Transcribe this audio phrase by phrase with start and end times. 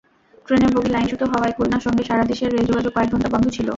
[0.47, 3.67] ট্রেনের বগি লাইনচ্যুত হওয়ায় খুলনার সঙ্গে সারা দেশের রেলযোগাযোগ কয়েক ঘণ্টা বন্ধ ছিল।